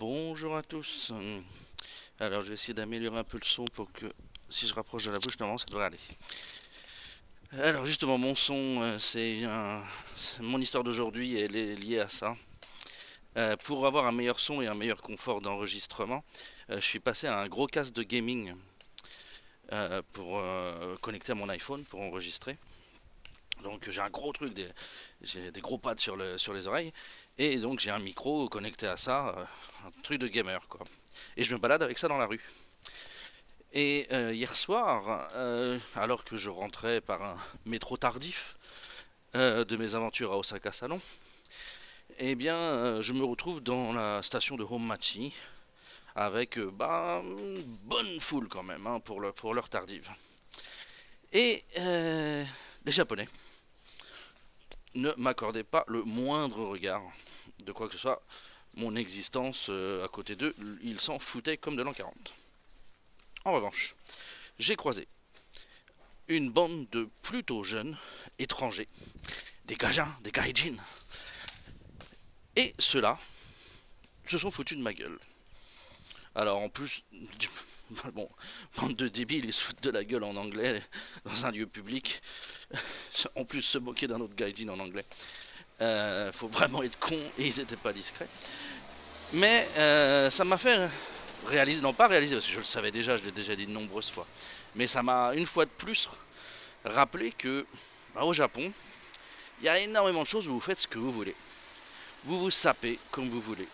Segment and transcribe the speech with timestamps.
[0.00, 1.12] Bonjour à tous.
[2.20, 4.06] Alors je vais essayer d'améliorer un peu le son pour que
[4.48, 5.98] si je rapproche de la bouche, normalement ça devrait aller.
[7.52, 9.42] Alors justement mon son, euh, c'est
[10.40, 12.34] mon histoire d'aujourd'hui, elle est liée à ça.
[13.36, 16.24] Euh, pour avoir un meilleur son et un meilleur confort d'enregistrement,
[16.70, 18.54] euh, je suis passé à un gros casque de gaming
[20.14, 20.42] pour
[21.02, 22.56] connecter à mon iPhone pour enregistrer.
[23.62, 24.58] Donc j'ai un gros truc,
[25.20, 26.90] j'ai des gros pads sur les oreilles,
[27.38, 29.44] et donc j'ai un micro connecté à ça, euh,
[29.86, 30.86] un truc de gamer quoi.
[31.36, 32.44] Et je me balade avec ça dans la rue.
[33.72, 38.56] Et euh, hier soir, euh, alors que je rentrais par un métro tardif
[39.32, 41.00] de mes aventures à Osaka Salon,
[42.18, 45.32] eh bien je me retrouve dans la station de Hommachi
[46.16, 47.22] avec bah,
[47.84, 50.10] bonne foule quand même hein, pour, pour l'heure tardive.
[51.32, 53.28] Et les Japonais
[54.94, 57.02] ne m'accordaient pas le moindre regard
[57.60, 58.22] de quoi que ce soit.
[58.74, 62.34] Mon existence euh, à côté d'eux, ils s'en foutaient comme de l'an 40.
[63.44, 63.94] En revanche,
[64.58, 65.08] j'ai croisé
[66.28, 67.96] une bande de plutôt jeunes
[68.38, 68.88] étrangers,
[69.64, 70.76] des gajins, des gaijins.
[72.54, 73.18] Et ceux-là
[74.26, 75.18] se sont foutus de ma gueule.
[76.34, 77.02] Alors en plus,
[78.14, 78.28] bon,
[78.76, 80.82] bande de débiles, ils se foutent de la gueule en anglais
[81.24, 82.20] dans un lieu public.
[83.34, 85.04] En plus, se moquer d'un autre gaijin en anglais.
[85.80, 88.28] Euh, faut vraiment être con et ils n'étaient pas discrets.
[89.32, 90.88] Mais euh, ça m'a fait
[91.46, 93.72] réaliser, non pas réaliser, parce que je le savais déjà, je l'ai déjà dit de
[93.72, 94.26] nombreuses fois.
[94.74, 96.08] Mais ça m'a une fois de plus
[96.84, 97.66] rappelé que
[98.14, 98.72] bah, au Japon,
[99.60, 101.34] il y a énormément de choses où vous faites ce que vous voulez.
[102.24, 103.68] Vous vous sapez comme vous voulez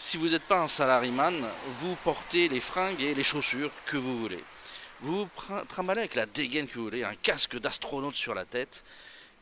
[0.00, 1.34] si vous n'êtes pas un salariman,
[1.80, 4.42] vous portez les fringues et les chaussures que vous voulez.
[5.00, 5.28] Vous vous
[5.68, 8.82] trimballez avec la dégaine que vous voulez, un casque d'astronaute sur la tête,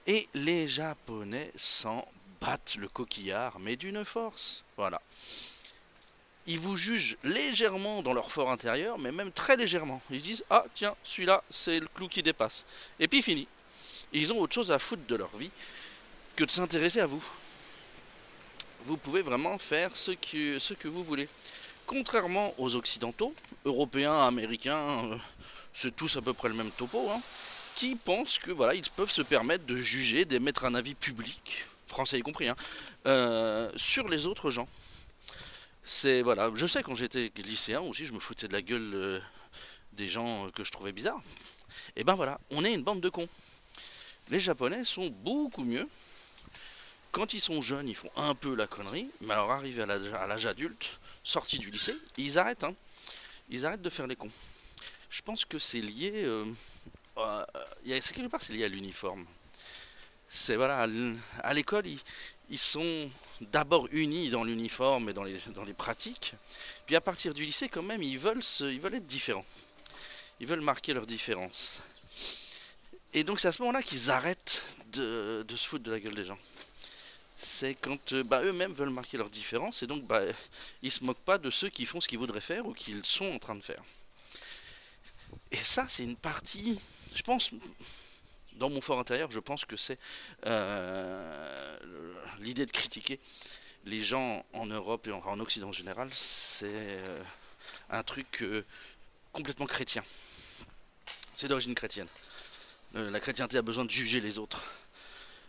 [0.09, 2.07] et les Japonais s'en
[2.41, 4.65] battent le coquillard, mais d'une force.
[4.77, 5.01] Voilà.
[6.49, 10.03] Ils vous jugent légèrement dans leur fort intérieur, mais même très légèrement.
[10.11, 12.65] Ils disent Ah, tiens, celui-là, c'est le clou qui dépasse.
[12.99, 13.47] Et puis fini.
[14.13, 15.51] Ils ont autre chose à foutre de leur vie
[16.35, 17.23] que de s'intéresser à vous
[18.85, 21.29] vous pouvez vraiment faire ce que, vous voulez.
[21.87, 23.35] Contrairement aux Occidentaux,
[23.65, 25.17] Européens, Américains, euh,
[25.75, 27.21] c'est tous à peu près le même topo, hein,
[27.75, 32.19] qui pensent que voilà, ils peuvent se permettre de juger, d'émettre un avis public, français
[32.19, 32.57] y compris, hein,
[33.07, 34.69] euh, sur les autres gens.
[35.85, 39.21] C'est voilà, je sais quand j'étais lycéen aussi, je me foutais de la gueule euh,
[39.93, 41.23] des gens que je trouvais bizarres.
[41.97, 43.29] Et ben voilà, on est une bande de cons.
[44.29, 45.89] Les Japonais sont beaucoup mieux
[47.19, 50.47] quand ils sont jeunes, ils font un peu la connerie, mais alors arrivés à l'âge
[50.47, 52.63] adulte, sortis du lycée, ils arrêtent.
[52.63, 52.77] Hein.
[53.51, 54.31] Ils arrêtent de faire les cons.
[55.11, 56.13] Je pense que c'est lié.
[56.15, 56.45] Euh,
[57.17, 57.45] euh,
[57.85, 59.27] quelque part, c'est lié à l'uniforme.
[60.31, 60.87] C'est voilà,
[61.43, 61.87] à l'école,
[62.51, 66.35] ils, sont d'abord unis dans l'uniforme et dans les, pratiques.
[66.87, 69.47] Puis à partir du lycée, quand même, ils veulent, ils veulent être différents.
[70.39, 71.81] Ils veulent marquer leur différence.
[73.13, 76.25] Et donc c'est à ce moment-là qu'ils arrêtent de se foutre de la gueule des
[76.25, 76.39] gens
[77.39, 80.23] c'est quand euh, bah, eux-mêmes veulent marquer leur différence et donc bah,
[80.83, 83.31] ils se moquent pas de ceux qui font ce qu'ils voudraient faire ou qu'ils sont
[83.31, 83.83] en train de faire.
[85.53, 86.81] Et ça, c'est une partie,
[87.15, 87.53] je pense,
[88.55, 89.99] dans mon fort intérieur, je pense que c'est
[90.47, 91.79] euh,
[92.41, 93.21] l'idée de critiquer
[93.85, 97.23] les gens en Europe et en, Occident en général, c'est euh,
[97.89, 98.45] un truc
[99.33, 100.03] complètement chrétien.
[101.37, 102.09] C'est d'origine chrétienne.
[102.95, 104.61] la chrétienté a besoin de juger les autres.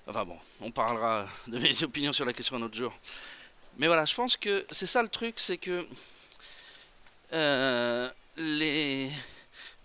[0.10, 2.92] Enfin bon, on parlera de mes opinions sur la question un autre jour.
[3.78, 5.86] Mais voilà, je pense que c'est ça le truc, c'est que
[7.32, 9.12] euh, les,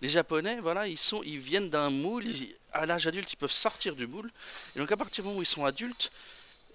[0.01, 2.25] les Japonais, voilà, ils, sont, ils viennent d'un moule,
[2.73, 4.31] à l'âge adulte, ils peuvent sortir du moule.
[4.75, 6.11] Et donc à partir du moment où ils sont adultes,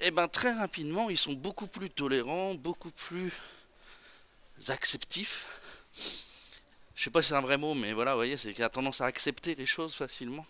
[0.00, 3.32] eh ben, très rapidement, ils sont beaucoup plus tolérants, beaucoup plus
[4.68, 5.46] acceptifs.
[6.94, 8.68] Je sais pas si c'est un vrai mot, mais voilà, vous voyez, c'est qu'il a
[8.68, 10.46] tendance à accepter les choses facilement.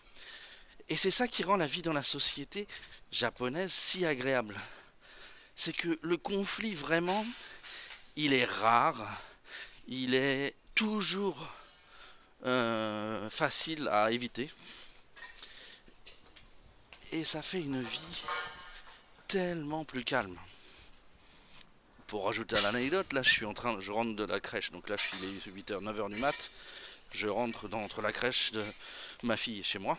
[0.91, 2.67] Et c'est ça qui rend la vie dans la société
[3.13, 4.57] japonaise si agréable.
[5.55, 7.25] C'est que le conflit vraiment,
[8.17, 9.21] il est rare,
[9.87, 11.49] il est toujours
[12.45, 14.51] euh, facile à éviter.
[17.13, 18.23] Et ça fait une vie
[19.29, 20.39] tellement plus calme.
[22.09, 24.89] Pour rajouter à l'anecdote, là je suis en train, je rentre de la crèche, donc
[24.89, 26.51] là je suis 8h, 9h du mat,
[27.13, 28.65] je rentre dans, entre la crèche de
[29.23, 29.97] ma fille et chez moi.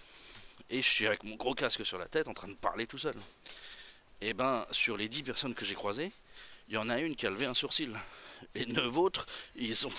[0.69, 2.97] Et je suis avec mon gros casque sur la tête en train de parler tout
[2.97, 3.15] seul.
[4.21, 6.11] Et eh ben, sur les 10 personnes que j'ai croisées,
[6.69, 7.93] il y en a une qui a levé un sourcil.
[8.55, 9.25] Les 9 autres,
[9.55, 9.91] ils sont.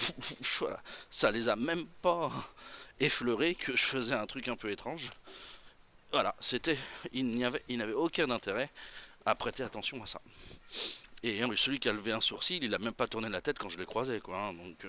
[1.11, 2.31] ça les a même pas
[3.01, 5.11] effleurés que je faisais un truc un peu étrange.
[6.13, 6.79] Voilà, c'était.
[7.13, 8.71] Il n'y avait, n'avait aucun intérêt
[9.27, 10.21] à prêter attention à ça.
[11.23, 13.69] Et celui qui a levé un sourcil, il a même pas tourné la tête quand
[13.69, 14.39] je l'ai croisé, quoi.
[14.39, 14.55] Hein.
[14.55, 14.87] donc,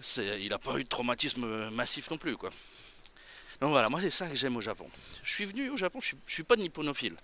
[0.00, 2.50] c'est, il n'a pas eu de traumatisme massif non plus, quoi.
[3.60, 4.88] Donc voilà, moi c'est ça que j'aime au Japon.
[5.22, 7.14] Je suis venu au Japon, je suis, suis pas nipponophile.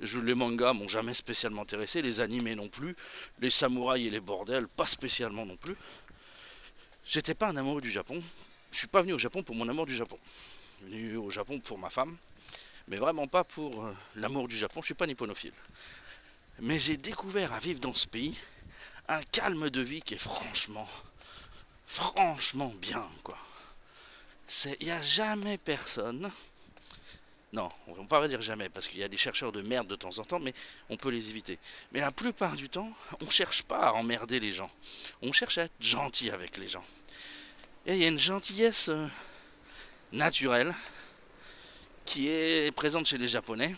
[0.00, 2.96] Je, les mangas m'ont jamais spécialement intéressé, les animés non plus,
[3.40, 5.76] les samouraïs et les bordels, pas spécialement non plus.
[7.04, 8.22] J'étais pas un amoureux du Japon.
[8.70, 10.18] Je suis pas venu au Japon pour mon amour du Japon.
[10.82, 12.16] Je suis venu au Japon pour ma femme,
[12.88, 14.80] mais vraiment pas pour euh, l'amour du Japon.
[14.82, 15.52] Je suis pas nipponophile.
[16.60, 18.36] Mais j'ai découvert à vivre dans ce pays
[19.08, 20.88] un calme de vie qui est franchement,
[21.86, 23.36] franchement bien, quoi.
[24.80, 26.30] Il n'y a jamais personne.
[27.52, 29.86] Non, on ne va pas dire jamais, parce qu'il y a des chercheurs de merde
[29.86, 30.54] de temps en temps, mais
[30.88, 31.58] on peut les éviter.
[31.92, 32.90] Mais la plupart du temps,
[33.20, 34.70] on ne cherche pas à emmerder les gens.
[35.20, 36.84] On cherche à être gentil avec les gens.
[37.84, 39.06] Et il y a une gentillesse euh,
[40.12, 40.74] naturelle
[42.04, 43.76] qui est présente chez les Japonais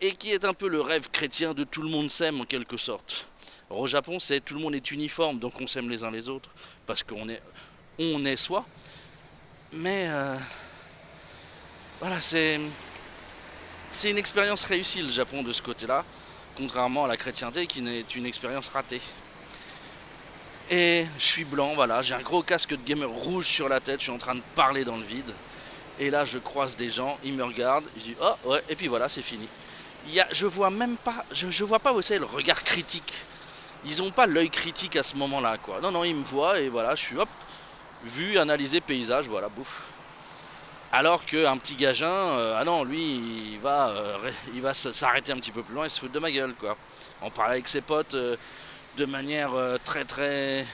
[0.00, 2.76] et qui est un peu le rêve chrétien de tout le monde s'aime en quelque
[2.76, 3.28] sorte.
[3.68, 6.50] au Japon, c'est tout le monde est uniforme, donc on s'aime les uns les autres
[6.86, 7.42] parce qu'on est,
[7.98, 8.66] on est soi.
[9.72, 10.36] Mais euh,
[12.00, 12.60] voilà, c'est
[13.92, 16.04] c'est une expérience réussie le Japon de ce côté-là,
[16.56, 19.00] contrairement à la chrétienté qui est une expérience ratée.
[20.70, 24.00] Et je suis blanc, voilà, j'ai un gros casque de gamer rouge sur la tête,
[24.00, 25.32] je suis en train de parler dans le vide.
[26.00, 28.88] Et là, je croise des gens, ils me regardent, je dis oh ouais, et puis
[28.88, 29.48] voilà, c'est fini.
[30.06, 32.64] Il y a, je vois même pas, je, je vois pas, vous savez, le regard
[32.64, 33.12] critique.
[33.84, 35.80] Ils ont pas l'œil critique à ce moment-là, quoi.
[35.80, 37.28] Non, non, ils me voient et voilà, je suis hop,
[38.04, 39.82] vu, analysé, paysage, voilà, bouffe.
[40.92, 45.36] Alors qu'un petit gagin, euh, ah non, lui, il va, euh, il va s'arrêter un
[45.36, 46.76] petit peu plus loin et se foutre de ma gueule, quoi.
[47.22, 48.36] On parle avec ses potes euh,
[48.96, 49.52] de manière
[49.84, 50.66] très très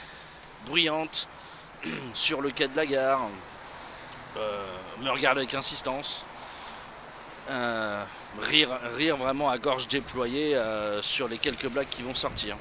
[0.65, 1.29] bruyante
[2.15, 3.29] sur le quai de la gare,
[5.01, 6.25] me regarde avec insistance,
[8.41, 10.59] rire, rire vraiment à gorge déployée
[11.03, 12.57] sur les quelques blagues qui vont sortir.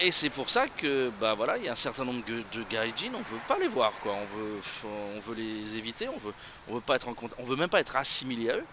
[0.00, 3.12] Et c'est pour ça que bah voilà, il y a un certain nombre de gaijin,
[3.14, 4.60] on veut pas les voir quoi, on veut
[5.16, 6.34] on veut les éviter, on veut
[6.68, 8.64] on veut pas être en compte, on veut même pas être assimilé à eux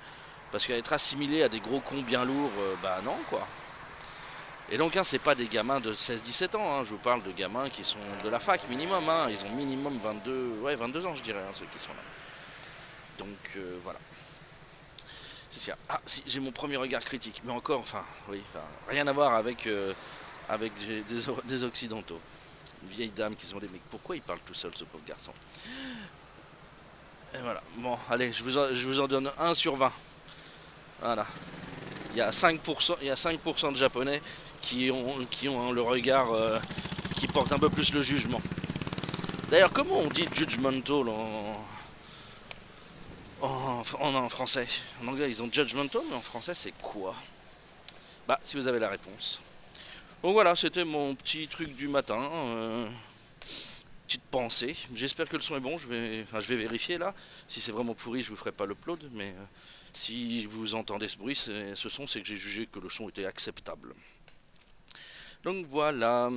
[0.52, 3.48] parce qu'être assimilé à des gros cons bien lourds, euh, bah non quoi.
[4.70, 7.32] Et donc hein, c'est pas des gamins de 16-17 ans, hein, je vous parle de
[7.32, 11.16] gamins qui sont de la fac minimum, hein, ils ont minimum 22, ouais 22 ans
[11.16, 12.04] je dirais ceux qui sont là.
[13.18, 14.00] Donc euh, voilà.
[15.50, 15.78] C'est ça.
[15.88, 18.42] Ah si j'ai mon premier regard critique, mais encore, enfin oui,
[18.90, 19.94] rien à voir avec euh,
[20.50, 20.72] avec
[21.46, 22.20] des, occidentaux.
[22.84, 25.32] Une vieille dame qui se demandait mais pourquoi il parle tout seul ce pauvre garçon?
[27.34, 29.92] Et voilà, bon allez, je vous en, donne 1 sur 20.
[31.02, 31.26] Voilà.
[32.12, 33.40] Il y a 5%, il y a 5
[33.72, 34.22] de japonais
[34.62, 36.60] qui ont, qui ont le regard euh,
[37.16, 38.42] qui porte un peu plus le jugement.
[39.50, 41.66] D'ailleurs, comment on dit judgmental en,
[43.42, 44.68] en, en, en, français?
[45.04, 47.16] En anglais, ils ont judgmental, mais en français, c'est quoi?
[48.28, 49.42] Bah, si vous avez la réponse.
[50.24, 52.32] Donc voilà, c'était mon petit truc du matin.
[52.34, 52.88] Euh,
[54.08, 54.74] petite pensée.
[54.96, 55.78] J'espère que le son est bon.
[55.78, 57.14] Je vais, vérifier là.
[57.46, 59.10] Si c'est vraiment pourri, je vous ferai pas l'upload.
[59.12, 59.44] Mais euh,
[59.94, 63.26] si vous entendez ce bruit, ce son, c'est que j'ai jugé que le son était
[63.26, 63.94] acceptable.
[65.44, 66.30] Donc voilà.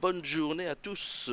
[0.00, 1.30] Bonne journée à tous.